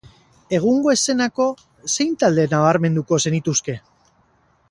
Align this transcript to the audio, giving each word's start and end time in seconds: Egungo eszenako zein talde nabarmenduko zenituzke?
Egungo 0.59 0.93
eszenako 0.93 1.45
zein 1.97 2.17
talde 2.25 2.47
nabarmenduko 2.55 3.23
zenituzke? 3.27 3.79